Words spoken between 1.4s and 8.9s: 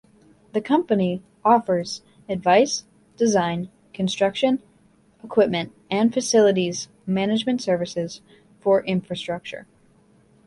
offers advice, design, construction, equipment and facilities management services for